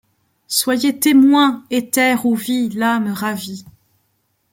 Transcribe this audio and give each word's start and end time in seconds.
Soyez 0.47 0.97
témoins, 0.99 1.63
éthers 1.69 2.25
où 2.25 2.33
vit 2.33 2.69
l’âme 2.69 3.09
ravie 3.11 3.65